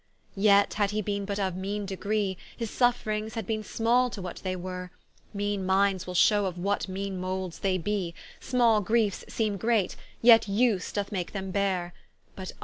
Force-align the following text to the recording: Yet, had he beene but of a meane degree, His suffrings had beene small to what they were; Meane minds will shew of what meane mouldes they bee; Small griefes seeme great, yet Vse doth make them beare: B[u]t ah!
Yet, 0.35 0.73
had 0.73 0.89
he 0.89 1.03
beene 1.03 1.25
but 1.25 1.37
of 1.37 1.53
a 1.55 1.57
meane 1.59 1.85
degree, 1.85 2.35
His 2.57 2.71
suffrings 2.71 3.35
had 3.35 3.45
beene 3.45 3.63
small 3.63 4.09
to 4.09 4.19
what 4.19 4.37
they 4.37 4.55
were; 4.55 4.89
Meane 5.31 5.63
minds 5.63 6.07
will 6.07 6.15
shew 6.15 6.47
of 6.47 6.57
what 6.57 6.87
meane 6.89 7.21
mouldes 7.21 7.59
they 7.59 7.77
bee; 7.77 8.15
Small 8.39 8.81
griefes 8.81 9.23
seeme 9.31 9.57
great, 9.59 9.95
yet 10.19 10.45
Vse 10.47 10.91
doth 10.91 11.11
make 11.11 11.33
them 11.33 11.51
beare: 11.51 11.93
B[u]t 12.35 12.51
ah! 12.57 12.59